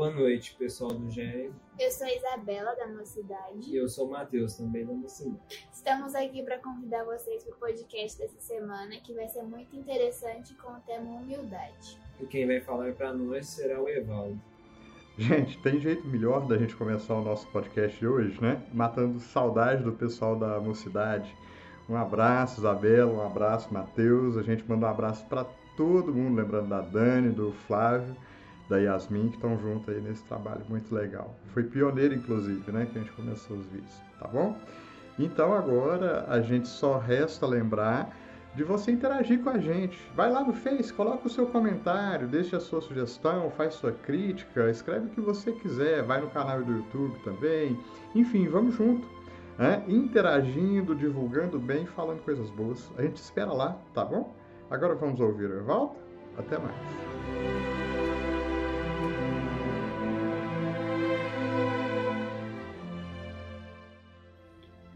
[0.00, 1.50] Boa noite, pessoal do GEM.
[1.78, 3.70] Eu sou a Isabela, da Mocidade.
[3.70, 5.68] E eu sou o Matheus, também da Mocidade.
[5.70, 10.54] Estamos aqui para convidar vocês para o podcast dessa semana, que vai ser muito interessante
[10.54, 12.00] com o tema humildade.
[12.18, 14.40] E quem vai falar para nós será o Evaldo.
[15.18, 18.66] Gente, tem jeito melhor da gente começar o nosso podcast de hoje, né?
[18.72, 21.30] Matando saudade do pessoal da Mocidade.
[21.86, 24.38] Um abraço, Isabela, um abraço, Matheus.
[24.38, 25.44] A gente manda um abraço para
[25.76, 28.16] todo mundo, lembrando da Dani, do Flávio
[28.70, 31.34] da Yasmin, que estão juntos aí nesse trabalho muito legal.
[31.48, 34.56] Foi pioneiro, inclusive, né, que a gente começou os vídeos, tá bom?
[35.18, 38.16] Então agora a gente só resta lembrar
[38.54, 39.98] de você interagir com a gente.
[40.14, 44.70] Vai lá no Face, coloca o seu comentário, deixe a sua sugestão, faz sua crítica,
[44.70, 47.78] escreve o que você quiser, vai no canal do YouTube também.
[48.14, 49.06] Enfim, vamos junto.
[49.58, 49.84] Né?
[49.88, 52.90] Interagindo, divulgando bem, falando coisas boas.
[52.96, 54.34] A gente espera lá, tá bom?
[54.70, 55.94] Agora vamos ouvir o Evaldo.
[56.38, 57.69] Até mais.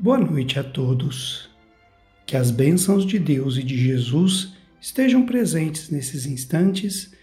[0.05, 1.49] Boa noite a todos.
[2.27, 7.15] Que as bênçãos de Deus e de Jesus estejam presentes nesses instantes,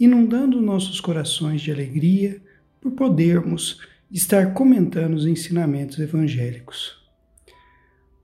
[0.00, 2.40] inundando nossos corações de alegria
[2.80, 6.96] por podermos estar comentando os ensinamentos evangélicos.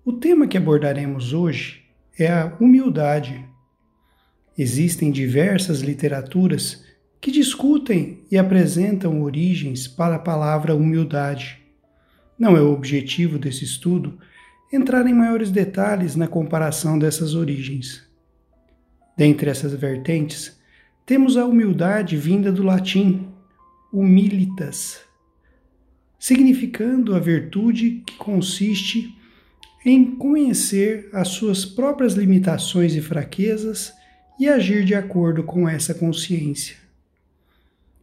[0.02, 1.82] O tema que abordaremos hoje
[2.18, 3.44] é a humildade.
[4.56, 6.82] Existem diversas literaturas
[7.20, 11.65] que discutem e apresentam origens para a palavra humildade
[12.38, 14.18] não é o objetivo desse estudo
[14.72, 18.04] entrar em maiores detalhes na comparação dessas origens.
[19.16, 20.58] Dentre essas vertentes,
[21.04, 23.28] temos a humildade vinda do latim
[23.92, 25.00] humilitas,
[26.18, 29.16] significando a virtude que consiste
[29.84, 33.92] em conhecer as suas próprias limitações e fraquezas
[34.38, 36.76] e agir de acordo com essa consciência.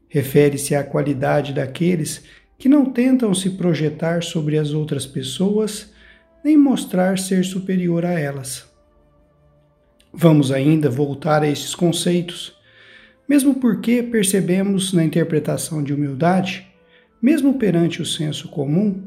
[0.08, 2.24] Refere-se à qualidade daqueles
[2.58, 5.92] que não tentam se projetar sobre as outras pessoas
[6.44, 8.70] nem mostrar ser superior a elas.
[10.12, 12.56] Vamos ainda voltar a esses conceitos,
[13.28, 16.68] mesmo porque percebemos na interpretação de humildade,
[17.22, 19.02] mesmo perante o senso comum,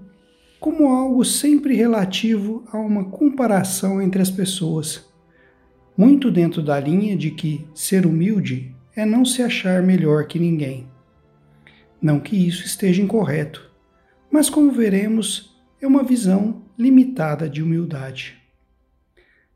[0.58, 5.04] como algo sempre relativo a uma comparação entre as pessoas,
[5.96, 10.88] muito dentro da linha de que ser humilde é não se achar melhor que ninguém.
[12.06, 13.68] Não que isso esteja incorreto,
[14.30, 18.36] mas como veremos, é uma visão limitada de humildade.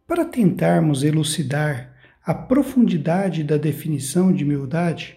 [0.04, 1.94] Para tentarmos elucidar
[2.26, 5.16] a profundidade da definição de humildade,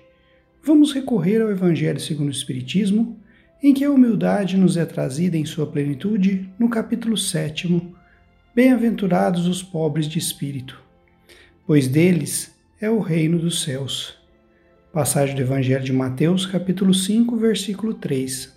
[0.63, 3.19] vamos recorrer ao Evangelho segundo o Espiritismo,
[3.63, 7.81] em que a humildade nos é trazida em sua plenitude no capítulo 7.
[8.53, 10.79] Bem-aventurados os pobres de espírito,
[11.65, 14.22] pois deles é o reino dos céus.
[14.93, 18.55] Passagem do Evangelho de Mateus, capítulo 5, versículo 3.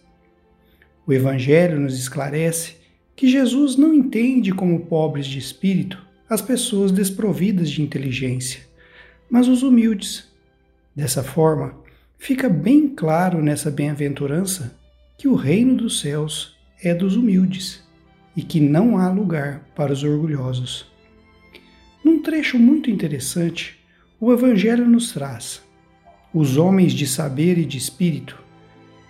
[1.06, 2.76] O Evangelho nos esclarece
[3.16, 5.98] que Jesus não entende como pobres de espírito
[6.28, 8.60] as pessoas desprovidas de inteligência,
[9.30, 10.30] mas os humildes.
[10.94, 11.74] Dessa forma,
[12.18, 14.78] fica bem claro nessa bem-aventurança
[15.16, 17.82] que o reino dos céus é dos humildes
[18.36, 20.86] e que não há lugar para os orgulhosos.
[22.04, 23.78] Num trecho muito interessante,
[24.20, 25.64] o Evangelho nos traz
[26.38, 28.38] os homens de saber e de espírito,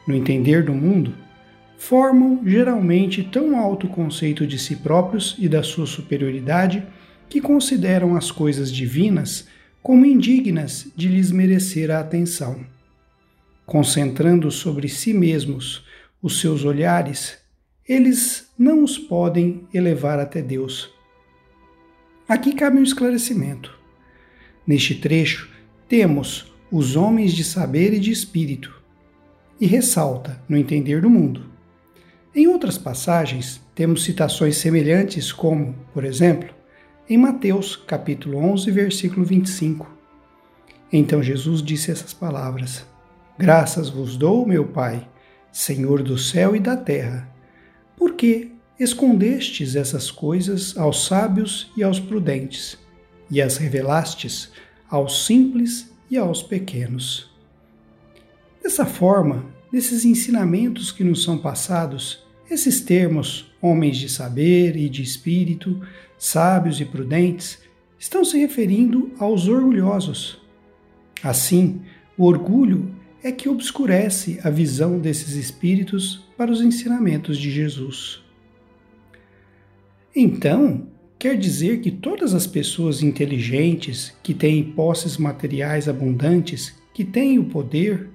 [0.06, 1.12] no entender do mundo,
[1.76, 6.87] formam geralmente tão alto conceito de si próprios e da sua superioridade
[7.28, 9.48] que consideram as coisas divinas
[9.82, 12.64] como indignas de lhes merecer a atenção.
[13.66, 15.84] Concentrando sobre si mesmos
[16.22, 17.38] os seus olhares,
[17.88, 20.88] eles não os podem elevar até Deus.
[22.28, 23.76] Aqui cabe um esclarecimento.
[24.64, 25.50] Neste trecho,
[25.88, 28.82] temos os homens de saber e de espírito,
[29.60, 31.46] e ressalta no entender do mundo.
[32.35, 36.55] Em outras passagens, temos citações semelhantes, como, por exemplo,
[37.08, 39.91] em Mateus, capítulo 11, versículo 25.
[40.93, 42.85] Então Jesus disse essas palavras:
[43.38, 45.08] Graças vos dou, meu Pai,
[45.52, 47.29] Senhor do céu e da terra,
[47.96, 52.79] porque escondestes essas coisas aos sábios e aos prudentes,
[53.31, 54.50] e as revelastes
[54.91, 57.31] aos simples e aos pequenos.
[58.62, 65.03] Dessa forma, nesses ensinamentos que nos são passados, esses termos, homens de saber e de
[65.03, 65.81] espírito,
[66.19, 67.58] sábios e prudentes,
[67.99, 70.41] estão se referindo aos orgulhosos.
[71.23, 71.82] Assim,
[72.17, 78.23] o orgulho é que obscurece a visão desses espíritos para os ensinamentos de Jesus.
[80.14, 80.87] Então,
[81.26, 87.46] quer dizer que todas as pessoas inteligentes, que têm posses materiais abundantes, que têm o
[87.46, 88.08] poder,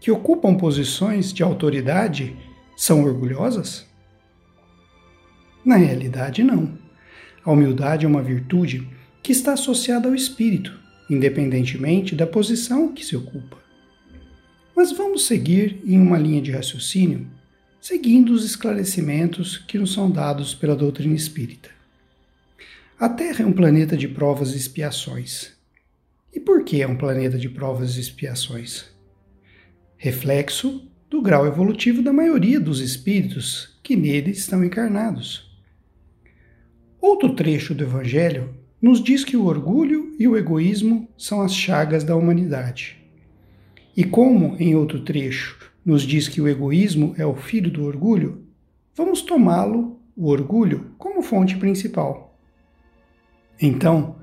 [0.00, 2.34] que ocupam posições de autoridade
[2.74, 3.86] são orgulhosas?
[5.62, 6.78] Na realidade, não.
[7.44, 8.88] A humildade é uma virtude
[9.22, 10.72] que está associada ao espírito,
[11.10, 13.58] independentemente da posição que se ocupa.
[14.74, 17.26] Mas vamos seguir em uma linha de raciocínio,
[17.82, 21.75] seguindo os esclarecimentos que nos são dados pela doutrina espírita.
[22.98, 25.52] A Terra é um planeta de provas e expiações.
[26.32, 28.86] E por que é um planeta de provas e expiações?
[29.98, 35.54] Reflexo do grau evolutivo da maioria dos espíritos que nele estão encarnados.
[36.98, 42.02] Outro trecho do Evangelho nos diz que o orgulho e o egoísmo são as chagas
[42.02, 42.96] da humanidade.
[43.94, 48.46] E como, em outro trecho, nos diz que o egoísmo é o filho do orgulho,
[48.94, 52.25] vamos tomá-lo, o orgulho, como fonte principal.
[53.60, 54.16] Então,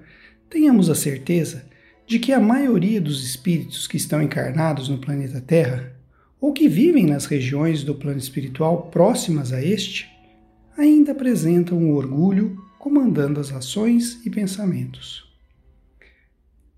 [0.49, 1.65] tenhamos a certeza
[2.05, 5.93] de que a maioria dos espíritos que estão encarnados no planeta Terra,
[6.39, 10.09] ou que vivem nas regiões do plano espiritual próximas a este,
[10.77, 15.23] ainda apresentam o orgulho comandando as ações e pensamentos.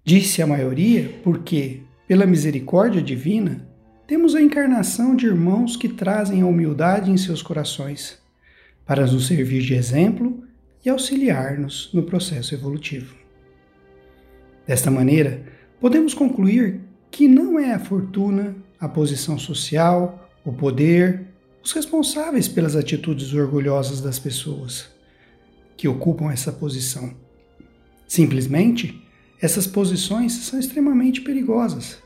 [0.03, 3.67] Disse a maioria porque, pela misericórdia divina,
[4.05, 8.19] temos a encarnação de irmãos que trazem a humildade em seus corações,
[8.85, 10.44] para nos servir de exemplo
[10.85, 13.15] e auxiliar-nos no processo evolutivo.
[14.67, 15.43] Desta maneira,
[15.81, 21.25] podemos concluir que não é a fortuna, a posição social, o poder,
[21.63, 24.93] os responsáveis pelas atitudes orgulhosas das pessoas
[25.75, 27.13] que ocupam essa posição.
[28.07, 29.01] Simplesmente,
[29.41, 31.97] essas posições são extremamente perigosas,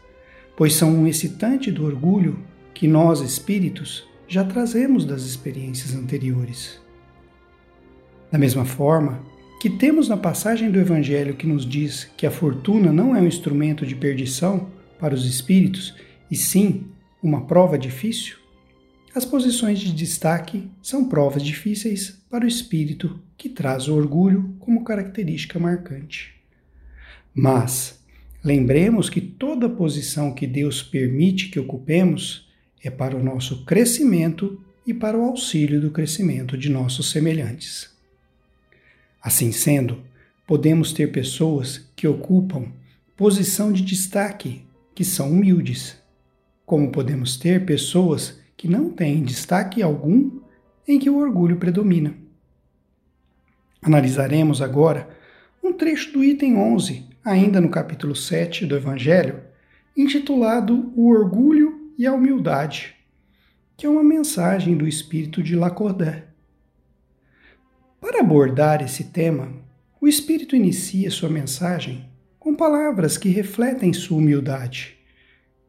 [0.56, 2.40] pois são um excitante do orgulho
[2.74, 6.80] que nós, espíritos, já trazemos das experiências anteriores.
[8.32, 9.24] Da mesma forma
[9.60, 13.28] que temos na passagem do Evangelho que nos diz que a fortuna não é um
[13.28, 15.96] instrumento de perdição para os espíritos,
[16.30, 16.86] e sim
[17.22, 18.38] uma prova difícil,
[19.14, 24.84] as posições de destaque são provas difíceis para o espírito que traz o orgulho como
[24.84, 26.36] característica marcante.
[27.34, 28.00] Mas
[28.44, 32.48] lembremos que toda posição que Deus permite que ocupemos
[32.84, 37.99] é para o nosso crescimento e para o auxílio do crescimento de nossos semelhantes.
[39.22, 40.02] Assim sendo,
[40.48, 42.72] podemos ter pessoas que ocupam
[43.16, 45.98] posição de destaque, que são humildes,
[46.66, 50.40] como podemos ter pessoas que não têm destaque algum
[50.88, 52.16] em que o orgulho predomina.
[53.82, 55.10] Analisaremos agora
[55.64, 59.42] um trecho do item 11, ainda no capítulo 7 do Evangelho,
[59.96, 62.96] intitulado O Orgulho e a Humildade,
[63.76, 66.29] que é uma mensagem do espírito de Lacordaire.
[68.00, 69.52] Para abordar esse tema,
[70.00, 72.06] o espírito inicia sua mensagem
[72.40, 74.98] com palavras que refletem sua humildade.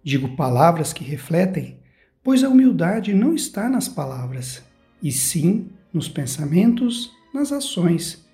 [0.02, 1.80] Digo palavras que refletem
[2.22, 4.62] pois a humildade não está nas palavras,
[5.02, 8.24] e sim nos pensamentos, nas ações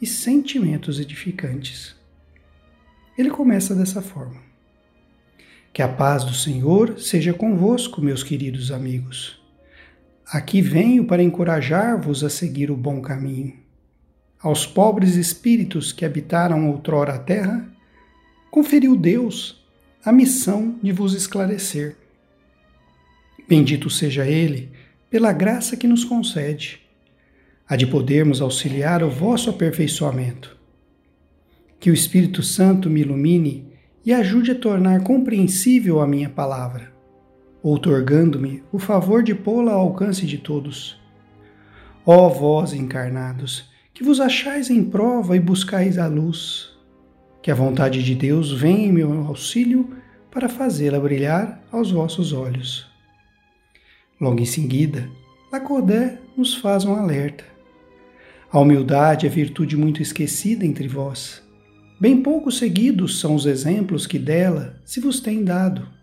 [0.00, 1.94] e sentimentos edificantes.
[3.16, 4.40] Ele começa dessa forma:
[5.72, 9.43] Que a paz do Senhor seja convosco, meus queridos amigos.
[10.26, 13.54] Aqui venho para encorajar-vos a seguir o bom caminho.
[14.40, 17.68] Aos pobres espíritos que habitaram outrora a terra,
[18.50, 19.64] conferiu Deus
[20.04, 21.96] a missão de vos esclarecer
[23.46, 24.70] Bendito seja Ele
[25.10, 26.80] pela graça que nos concede,
[27.68, 30.56] a de podermos auxiliar o vosso aperfeiçoamento.
[31.78, 33.66] Que o Espírito Santo me ilumine
[34.04, 36.92] e ajude a tornar compreensível a minha palavra,
[37.64, 41.00] outorgando-me o favor de pô-la ao alcance de todos.
[42.04, 46.76] Ó vós encarnados, que vos achais em prova e buscais a luz,
[47.42, 49.96] que a vontade de Deus venha em meu auxílio
[50.30, 52.86] para fazê-la brilhar aos vossos olhos.
[54.20, 55.08] Logo em seguida,
[55.50, 57.44] Lacordaire nos faz um alerta.
[58.52, 61.42] A humildade é virtude muito esquecida entre vós.
[61.98, 65.93] Bem pouco seguidos são os exemplos que dela se vos têm dado.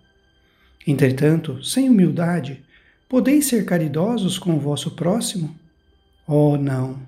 [0.86, 2.64] Entretanto, sem humildade,
[3.08, 5.56] podeis ser caridosos com o vosso próximo?
[6.28, 7.00] Oh, não!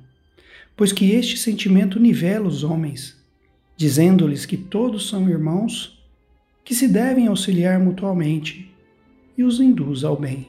[0.76, 3.18] Pois que este sentimento nivela os homens,
[3.76, 6.04] dizendo-lhes que todos são irmãos,
[6.64, 8.72] que se devem auxiliar mutuamente
[9.38, 10.48] e os induz ao bem.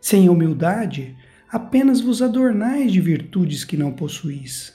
[0.00, 1.16] Sem humildade,
[1.50, 4.72] apenas vos adornais de virtudes que não possuís.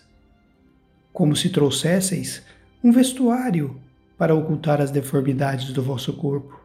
[1.12, 2.44] Como se trouxesseis
[2.84, 3.80] um vestuário
[4.18, 6.65] para ocultar as deformidades do vosso corpo.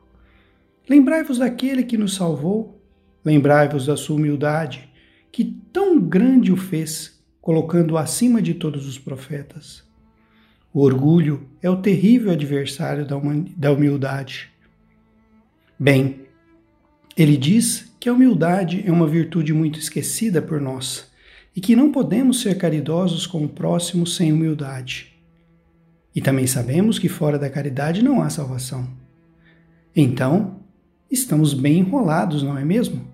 [0.90, 2.82] Lembrai-vos daquele que nos salvou,
[3.24, 4.90] lembrai-vos da sua humildade,
[5.30, 9.84] que tão grande o fez, colocando-o acima de todos os profetas.
[10.74, 14.50] O orgulho é o terrível adversário da humildade.
[15.78, 16.22] Bem,
[17.16, 21.08] Ele diz que a humildade é uma virtude muito esquecida por nós
[21.54, 25.14] e que não podemos ser caridosos com o próximo sem humildade.
[26.12, 28.88] E também sabemos que fora da caridade não há salvação.
[29.94, 30.58] Então,
[31.10, 33.06] estamos bem enrolados, não é mesmo?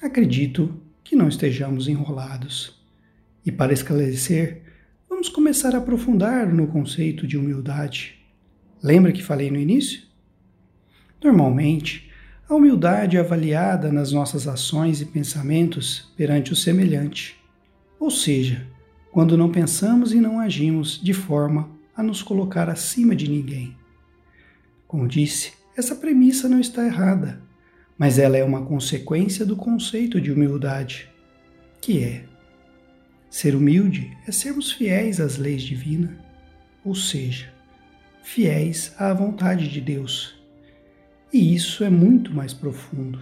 [0.00, 2.82] Acredito que não estejamos enrolados.
[3.44, 4.62] E para esclarecer,
[5.08, 8.18] vamos começar a aprofundar no conceito de humildade.
[8.82, 10.02] Lembra que falei no início?
[11.22, 12.10] Normalmente,
[12.48, 17.36] a humildade é avaliada nas nossas ações e pensamentos perante o semelhante,
[17.98, 18.66] ou seja,
[19.10, 23.76] quando não pensamos e não agimos de forma a nos colocar acima de ninguém.
[24.86, 27.42] Como disse, essa premissa não está errada,
[27.98, 31.08] mas ela é uma consequência do conceito de humildade,
[31.80, 32.24] que é
[33.28, 36.12] ser humilde é sermos fiéis às leis divinas,
[36.84, 37.52] ou seja,
[38.22, 40.40] fiéis à vontade de Deus.
[41.32, 43.20] E isso é muito mais profundo.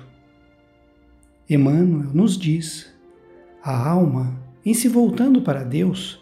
[1.48, 2.92] Emmanuel nos diz:
[3.62, 6.20] a alma, em se voltando para Deus,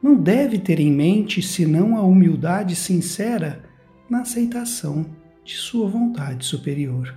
[0.00, 3.64] não deve ter em mente senão a humildade sincera
[4.08, 7.16] na aceitação de sua vontade superior.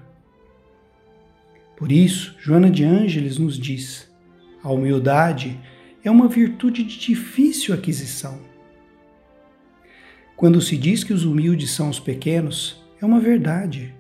[1.78, 4.10] Por isso, Joana de Ângeles nos diz:
[4.64, 5.60] a humildade
[6.04, 8.40] é uma virtude de difícil aquisição.
[10.36, 13.94] Quando se diz que os humildes são os pequenos, é uma verdade,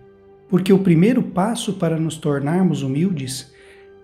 [0.50, 3.53] porque o primeiro passo para nos tornarmos humildes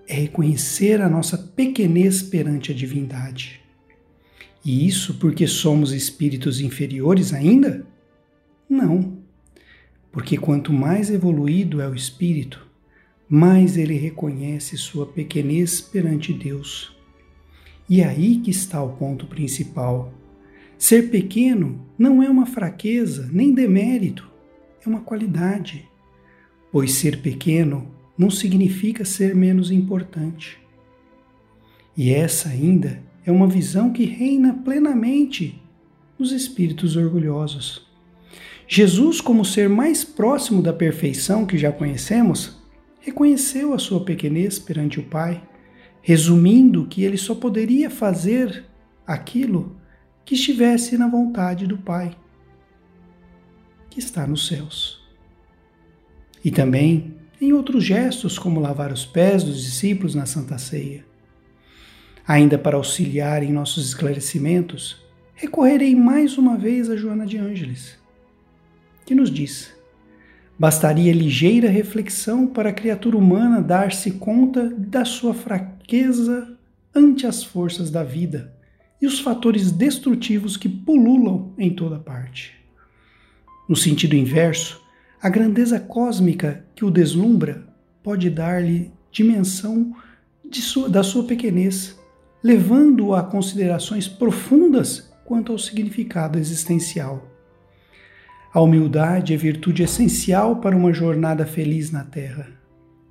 [0.07, 3.61] é reconhecer a nossa pequenez perante a divindade.
[4.63, 7.85] E isso porque somos espíritos inferiores ainda?
[8.69, 9.20] Não.
[10.11, 12.67] Porque quanto mais evoluído é o espírito,
[13.29, 16.93] mais ele reconhece sua pequenez perante Deus.
[17.89, 20.13] E é aí que está o ponto principal.
[20.77, 24.29] Ser pequeno não é uma fraqueza nem demérito,
[24.85, 25.87] é uma qualidade.
[26.71, 30.59] Pois ser pequeno não significa ser menos importante.
[31.95, 35.61] E essa ainda é uma visão que reina plenamente
[36.17, 37.90] nos espíritos orgulhosos.
[38.73, 42.57] Jesus, como ser mais próximo da perfeição que já conhecemos,
[43.01, 45.43] reconheceu a sua pequenez perante o Pai,
[46.01, 48.63] resumindo que ele só poderia fazer
[49.05, 49.75] aquilo
[50.23, 52.15] que estivesse na vontade do Pai,
[53.89, 55.05] que está nos céus.
[56.41, 61.05] E também em outros gestos, como lavar os pés dos discípulos na Santa Ceia.
[62.25, 67.99] Ainda para auxiliar em nossos esclarecimentos, recorrerei mais uma vez a Joana de Ângeles,
[69.11, 69.73] que nos diz:
[70.57, 76.57] Bastaria ligeira reflexão para a criatura humana dar-se conta da sua fraqueza
[76.95, 78.53] ante as forças da vida
[79.01, 82.53] e os fatores destrutivos que pululam em toda parte.
[83.67, 84.81] No sentido inverso,
[85.21, 87.67] a grandeza cósmica que o deslumbra
[88.01, 89.93] pode dar-lhe dimensão
[90.53, 91.99] sua, da sua pequenez,
[92.41, 97.30] levando-o a considerações profundas quanto ao significado existencial.
[98.53, 102.47] A humildade é virtude essencial para uma jornada feliz na Terra.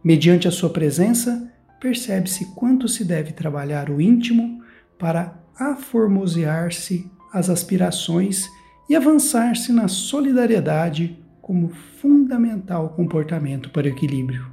[0.05, 4.63] Mediante a sua presença, percebe-se quanto se deve trabalhar o íntimo
[4.99, 8.51] para aformosear-se as aspirações
[8.89, 14.47] e avançar-se na solidariedade como fundamental comportamento para o equilíbrio.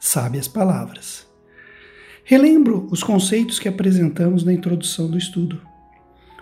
[0.00, 1.24] Sabe as palavras.
[2.24, 5.67] Relembro os conceitos que apresentamos na introdução do estudo.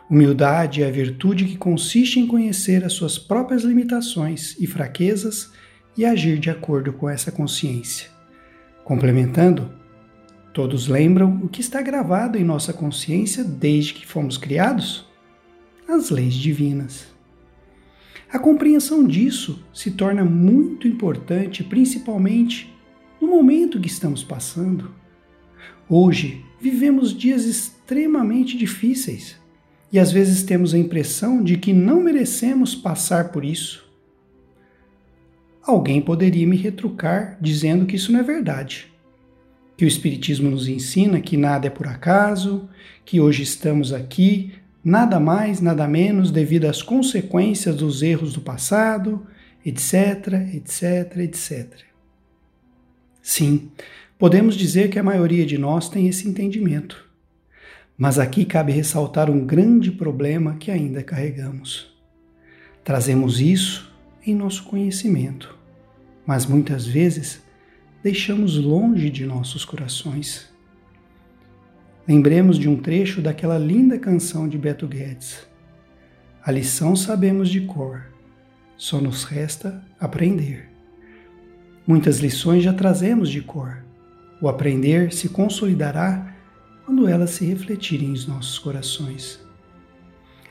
[0.08, 5.50] Humildade é a virtude que consiste em conhecer as suas próprias limitações e fraquezas
[5.96, 8.08] e agir de acordo com essa consciência.
[8.84, 9.68] Complementando,
[10.52, 15.04] todos lembram o que está gravado em nossa consciência desde que fomos criados?
[15.88, 17.08] As leis divinas.
[18.32, 22.72] A compreensão disso se torna muito importante, principalmente
[23.20, 24.94] no momento que estamos passando.
[25.88, 29.44] Hoje, vivemos dias extremamente difíceis
[29.92, 33.86] e às vezes temos a impressão de que não merecemos passar por isso.
[35.62, 38.92] Alguém poderia me retrucar dizendo que isso não é verdade.
[39.76, 42.68] Que o Espiritismo nos ensina que nada é por acaso,
[43.04, 44.52] que hoje estamos aqui,
[44.82, 49.26] nada mais, nada menos, devido às consequências dos erros do passado,
[49.64, 51.80] etc, etc, etc.
[53.20, 53.70] Sim,
[54.16, 57.05] podemos dizer que a maioria de nós tem esse entendimento.
[57.96, 61.96] Mas aqui cabe ressaltar um grande problema que ainda carregamos.
[62.84, 63.92] Trazemos isso
[64.24, 65.56] em nosso conhecimento,
[66.26, 67.42] mas muitas vezes
[68.02, 70.48] deixamos longe de nossos corações.
[72.06, 75.46] Lembremos de um trecho daquela linda canção de Beto Guedes.
[76.44, 78.06] A lição sabemos de cor,
[78.76, 80.70] só nos resta aprender.
[81.86, 83.82] Muitas lições já trazemos de cor.
[84.40, 86.35] O aprender se consolidará
[86.86, 89.44] quando elas se refletirem em nossos corações.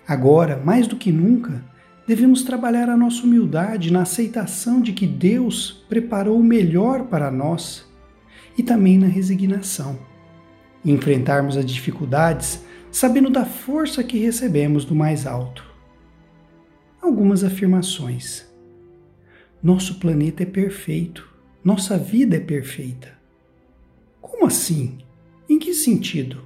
[0.06, 1.64] Agora, mais do que nunca,
[2.06, 7.90] devemos trabalhar a nossa humildade na aceitação de que Deus preparou o melhor para nós
[8.58, 9.98] e também na resignação.
[10.84, 15.66] Enfrentarmos as dificuldades sabendo da força que recebemos do mais alto.
[17.02, 18.46] Algumas afirmações.
[19.64, 21.28] Nosso planeta é perfeito,
[21.64, 23.18] nossa vida é perfeita.
[24.22, 25.05] Como assim?
[25.48, 26.44] Em que sentido?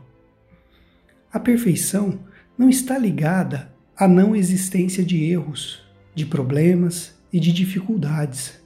[1.32, 2.20] A perfeição
[2.58, 5.82] não está ligada à não existência de erros,
[6.14, 8.62] de problemas e de dificuldades,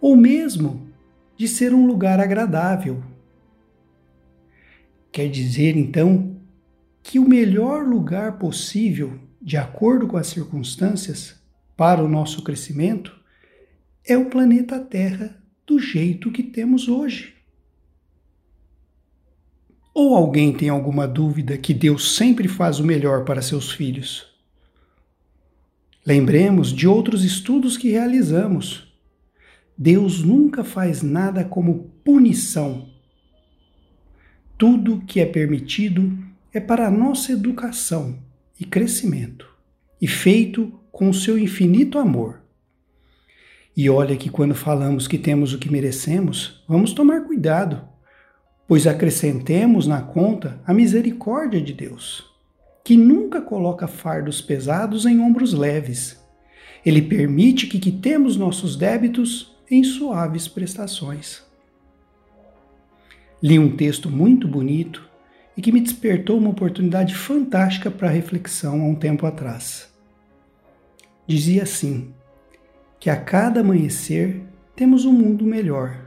[0.00, 0.88] ou mesmo
[1.36, 3.02] de ser um lugar agradável.
[5.10, 6.36] Quer dizer, então,
[7.02, 11.42] que o melhor lugar possível, de acordo com as circunstâncias,
[11.76, 13.16] para o nosso crescimento,
[14.06, 17.35] é o planeta Terra do jeito que temos hoje.
[19.98, 24.26] Ou alguém tem alguma dúvida que Deus sempre faz o melhor para seus filhos?
[26.04, 28.94] Lembremos de outros estudos que realizamos.
[29.74, 32.90] Deus nunca faz nada como punição.
[34.58, 36.12] Tudo que é permitido
[36.52, 38.18] é para a nossa educação
[38.60, 39.48] e crescimento,
[39.98, 42.42] e feito com o seu infinito amor.
[43.74, 47.95] E olha que quando falamos que temos o que merecemos, vamos tomar cuidado
[48.66, 52.24] pois acrescentemos na conta a misericórdia de Deus,
[52.84, 56.20] que nunca coloca fardos pesados em ombros leves.
[56.84, 61.44] Ele permite que quitemos nossos débitos em suaves prestações.
[63.42, 65.08] Li um texto muito bonito
[65.56, 69.92] e que me despertou uma oportunidade fantástica para reflexão há um tempo atrás.
[71.26, 72.12] Dizia assim:
[73.00, 74.42] que a cada amanhecer
[74.74, 76.05] temos um mundo melhor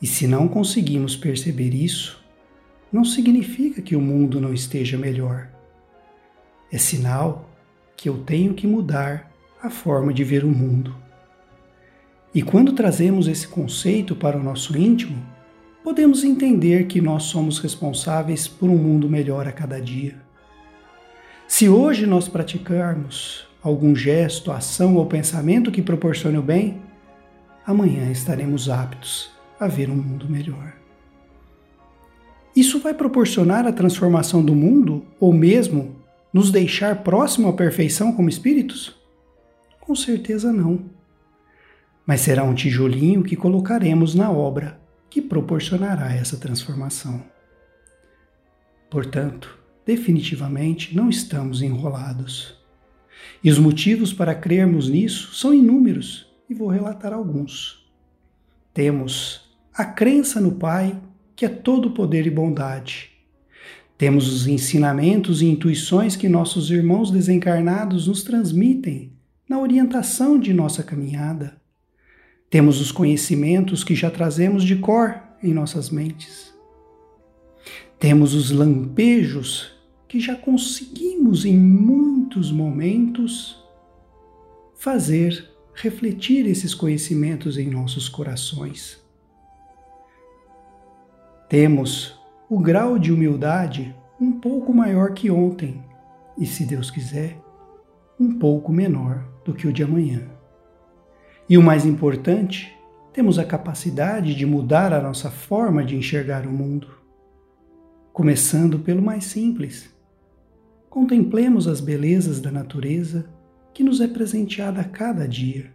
[0.00, 2.22] e se não conseguimos perceber isso,
[2.92, 5.48] não significa que o mundo não esteja melhor.
[6.70, 7.50] É sinal
[7.96, 9.30] que eu tenho que mudar
[9.62, 10.94] a forma de ver o mundo.
[12.34, 15.24] E quando trazemos esse conceito para o nosso íntimo,
[15.82, 20.16] podemos entender que nós somos responsáveis por um mundo melhor a cada dia.
[21.46, 26.82] Se hoje nós praticarmos algum gesto, ação ou pensamento que proporcione o bem,
[27.66, 30.74] amanhã estaremos aptos a ver um mundo melhor.
[32.54, 35.96] Isso vai proporcionar a transformação do mundo ou mesmo
[36.32, 38.96] nos deixar próximo à perfeição como espíritos?
[39.80, 40.84] Com certeza não.
[42.06, 47.22] Mas será um tijolinho que colocaremos na obra que proporcionará essa transformação.
[48.90, 52.56] Portanto, definitivamente não estamos enrolados.
[53.42, 57.83] E os motivos para crermos nisso são inúmeros e vou relatar alguns.
[58.74, 61.00] Temos a crença no Pai,
[61.36, 63.12] que é todo poder e bondade.
[63.96, 69.12] Temos os ensinamentos e intuições que nossos irmãos desencarnados nos transmitem
[69.48, 71.56] na orientação de nossa caminhada.
[72.50, 76.52] Temos os conhecimentos que já trazemos de cor em nossas mentes.
[78.00, 79.72] Temos os lampejos
[80.08, 83.56] que já conseguimos em muitos momentos
[84.74, 89.02] fazer refletir esses conhecimentos em nossos corações.
[91.48, 95.84] Temos o grau de humildade um pouco maior que ontem
[96.38, 97.38] e, se Deus quiser,
[98.18, 100.28] um pouco menor do que o de amanhã.
[101.48, 102.74] E o mais importante,
[103.12, 106.88] temos a capacidade de mudar a nossa forma de enxergar o mundo.
[108.12, 109.92] Começando pelo mais simples.
[110.88, 113.33] Contemplemos as belezas da natureza
[113.74, 115.70] que nos é presenteada a cada dia.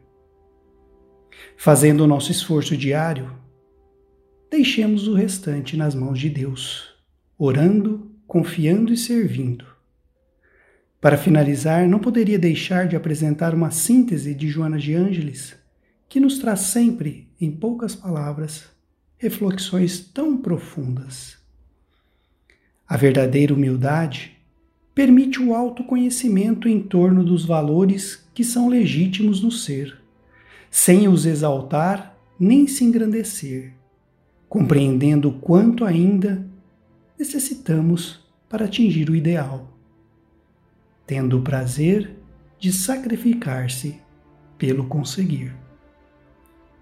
[1.58, 3.38] Fazendo o nosso esforço diário
[4.50, 6.96] deixemos o restante nas mãos de Deus,
[7.38, 9.66] orando, confiando e servindo.
[11.00, 15.56] Para finalizar, não poderia deixar de apresentar uma síntese de Joana de Ângeles,
[16.08, 18.66] que nos traz sempre, em poucas palavras,
[19.18, 21.38] reflexões tão profundas.
[22.88, 24.39] A verdadeira humildade
[25.00, 29.98] permite o autoconhecimento em torno dos valores que são legítimos no ser,
[30.70, 33.80] sem os exaltar nem se engrandecer
[34.50, 36.46] compreendendo quanto ainda
[37.18, 39.72] necessitamos para atingir o ideal,
[41.08, 42.18] tendo o prazer
[42.60, 44.02] de sacrificar-se
[44.58, 45.56] pelo conseguir.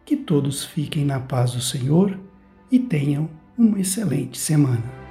[0.03, 2.19] Que todos fiquem na paz do Senhor
[2.71, 5.07] e tenham uma excelente semana.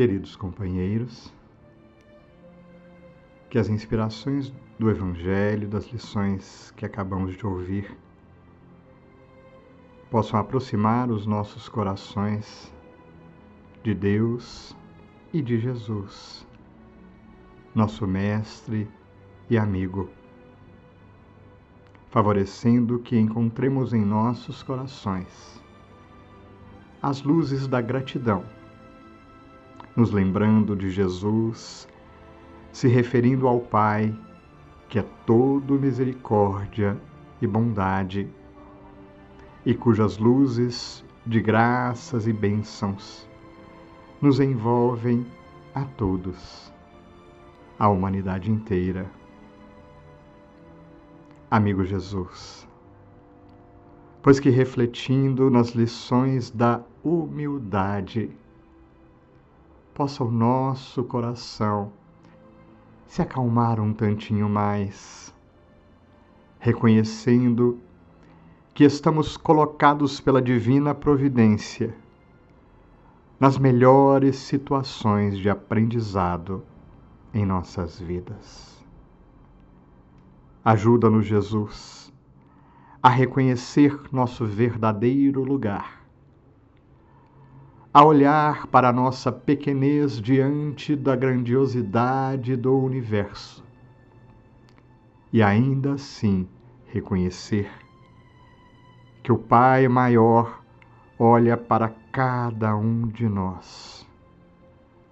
[0.00, 1.30] Queridos companheiros,
[3.50, 7.94] que as inspirações do Evangelho, das lições que acabamos de ouvir,
[10.10, 12.72] possam aproximar os nossos corações
[13.82, 14.74] de Deus
[15.34, 16.46] e de Jesus,
[17.74, 18.88] nosso Mestre
[19.50, 20.08] e amigo,
[22.08, 25.62] favorecendo que encontremos em nossos corações
[27.02, 28.46] as luzes da gratidão,
[29.96, 31.88] nos lembrando de Jesus
[32.72, 34.16] se referindo ao Pai,
[34.88, 37.00] que é todo misericórdia
[37.40, 38.28] e bondade,
[39.64, 43.28] e cujas luzes de graças e bênçãos
[44.20, 45.26] nos envolvem
[45.74, 46.72] a todos,
[47.78, 49.10] a humanidade inteira.
[51.50, 52.66] Amigo Jesus,
[54.22, 58.30] pois que refletindo nas lições da humildade,
[60.00, 61.92] possa o nosso coração
[63.06, 65.30] se acalmar um tantinho mais,
[66.58, 67.78] reconhecendo
[68.72, 71.94] que estamos colocados pela divina providência
[73.38, 76.64] nas melhores situações de aprendizado
[77.34, 78.82] em nossas vidas.
[80.64, 82.10] Ajuda-nos, Jesus,
[83.02, 85.99] a reconhecer nosso verdadeiro lugar
[87.92, 93.64] a olhar para a nossa pequenez diante da grandiosidade do universo
[95.32, 96.48] e ainda assim
[96.86, 97.68] reconhecer
[99.24, 100.62] que o Pai maior
[101.18, 104.08] olha para cada um de nós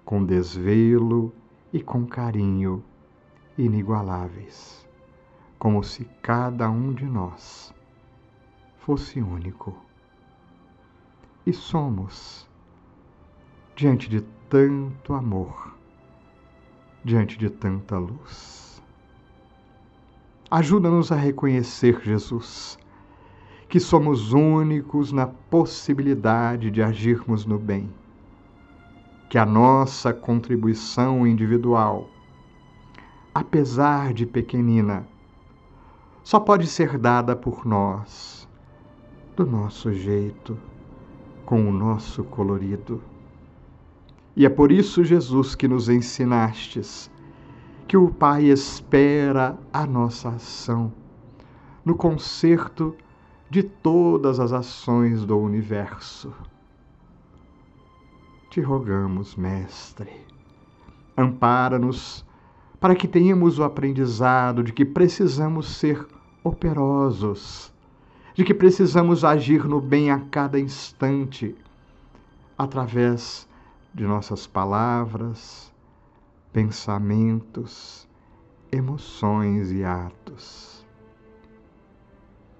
[0.05, 1.33] com desvelo
[1.73, 2.83] e com carinho
[3.57, 4.87] inigualáveis,
[5.59, 7.73] como se cada um de nós
[8.79, 9.77] fosse único.
[11.45, 12.48] E somos
[13.79, 15.73] diante de tanto amor,
[17.01, 18.83] diante de tanta luz.
[20.51, 22.77] Ajuda-nos a reconhecer, Jesus,
[23.69, 27.89] que somos únicos na possibilidade de agirmos no bem,
[29.29, 32.09] que a nossa contribuição individual,
[33.33, 35.07] apesar de pequenina,
[36.21, 38.45] só pode ser dada por nós,
[39.37, 40.59] do nosso jeito,
[41.45, 43.01] com o nosso colorido.
[44.39, 47.11] E é por isso, Jesus, que nos ensinastes
[47.85, 50.93] que o Pai espera a nossa ação
[51.83, 52.95] no concerto
[53.49, 56.33] de todas as ações do universo.
[58.49, 60.09] Te rogamos, Mestre,
[61.17, 62.25] ampara-nos
[62.79, 66.07] para que tenhamos o aprendizado de que precisamos ser
[66.45, 67.73] operosos,
[68.33, 71.53] de que precisamos agir no bem a cada instante,
[72.57, 73.48] através
[73.93, 75.73] de nossas palavras,
[76.53, 78.07] pensamentos,
[78.71, 80.85] emoções e atos.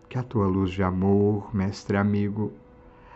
[0.07, 2.51] Que a tua luz de amor, mestre amigo,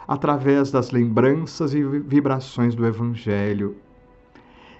[0.08, 3.78] através das lembranças e vibrações do Evangelho,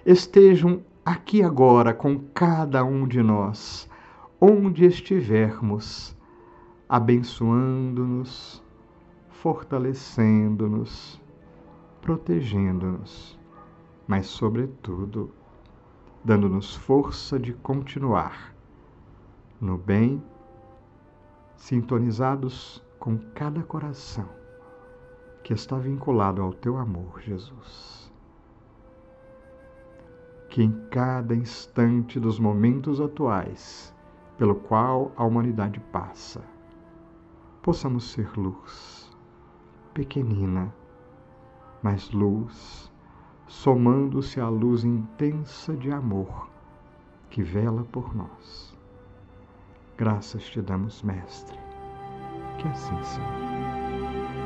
[0.06, 3.88] estejam aqui agora com cada um de nós,
[4.40, 6.16] onde estivermos,
[6.88, 8.62] abençoando-nos,
[9.30, 11.23] fortalecendo-nos
[12.04, 13.40] protegendo-nos,
[14.06, 15.32] mas, sobretudo,
[16.22, 18.54] dando-nos força de continuar
[19.58, 20.22] no bem,
[21.56, 24.28] sintonizados com cada coração
[25.42, 28.12] que está vinculado ao teu amor, Jesus.
[30.50, 33.94] Que em cada instante dos momentos atuais
[34.36, 36.44] pelo qual a humanidade passa,
[37.62, 39.10] possamos ser luz,
[39.94, 40.70] pequenina,
[41.84, 42.90] mas luz,
[43.46, 46.48] somando-se à luz intensa de amor
[47.28, 48.74] que vela por nós.
[49.94, 51.58] Graças te damos, Mestre,
[52.56, 54.43] que assim seja.